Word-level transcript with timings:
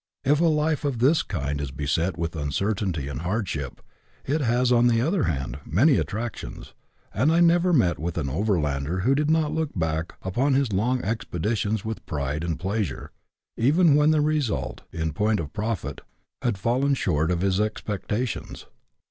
If 0.23 0.41
a 0.41 0.45
life 0.45 0.83
of 0.83 0.97
this 0.97 1.21
kind 1.21 1.61
is 1.61 1.69
beset 1.69 2.17
with 2.17 2.35
uncertainty 2.35 3.07
and 3.07 3.21
hardship, 3.21 3.81
it 4.25 4.41
has, 4.41 4.71
on 4.71 4.87
the 4.87 4.99
other 4.99 5.25
hand, 5.25 5.59
many 5.63 5.97
attractions, 5.97 6.73
and 7.13 7.31
I 7.31 7.39
never 7.39 7.71
met 7.71 7.99
with 7.99 8.17
an 8.17 8.25
overlander 8.27 9.03
who 9.03 9.13
did 9.13 9.29
not 9.29 9.53
look 9.53 9.77
back 9.77 10.15
upon 10.23 10.55
his 10.55 10.73
long 10.73 11.03
expeditions 11.03 11.85
with 11.85 12.03
pride 12.07 12.43
and 12.43 12.59
pleasure, 12.59 13.11
even 13.57 13.93
when 13.93 14.09
their 14.09 14.23
result, 14.23 14.81
in 14.91 15.13
point 15.13 15.39
of 15.39 15.53
profit, 15.53 16.01
had 16.41 16.57
fallen 16.57 16.95
short 16.95 17.29
of 17.29 17.41
his 17.41 17.61
expectations. 17.61 18.65